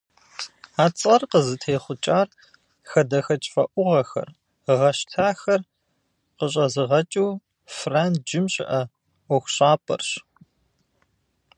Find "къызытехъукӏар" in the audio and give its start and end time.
1.31-2.27